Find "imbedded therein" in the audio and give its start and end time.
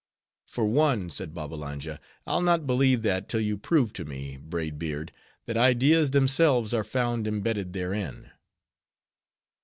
7.27-8.31